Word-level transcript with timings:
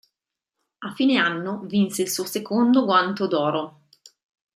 A 0.79 0.93
fine 0.95 1.17
anno 1.17 1.59
vinse 1.65 2.01
il 2.01 2.09
suo 2.09 2.25
secondo 2.25 2.85
Guanto 2.85 3.27
d'oro. 3.27 3.81